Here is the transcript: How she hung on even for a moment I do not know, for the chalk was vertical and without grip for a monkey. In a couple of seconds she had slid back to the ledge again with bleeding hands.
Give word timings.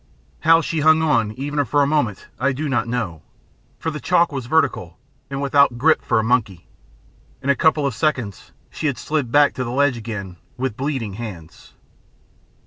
How 0.39 0.61
she 0.61 0.79
hung 0.79 1.03
on 1.03 1.31
even 1.33 1.63
for 1.63 1.83
a 1.83 1.85
moment 1.85 2.25
I 2.39 2.53
do 2.53 2.67
not 2.67 2.87
know, 2.87 3.21
for 3.77 3.91
the 3.91 3.99
chalk 3.99 4.31
was 4.31 4.47
vertical 4.47 4.97
and 5.29 5.43
without 5.43 5.77
grip 5.77 6.01
for 6.03 6.17
a 6.17 6.23
monkey. 6.23 6.65
In 7.39 7.51
a 7.51 7.55
couple 7.55 7.85
of 7.85 7.93
seconds 7.93 8.51
she 8.71 8.87
had 8.87 8.97
slid 8.97 9.31
back 9.31 9.53
to 9.53 9.63
the 9.63 9.69
ledge 9.69 9.97
again 9.97 10.37
with 10.57 10.75
bleeding 10.75 11.13
hands. 11.13 11.73